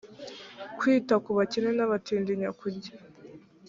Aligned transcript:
kwita 0.77 1.15
ku 1.23 1.29
bakene 1.37 1.69
n 1.77 1.79
abatindi 1.85 2.31
nyakujya 2.39 2.93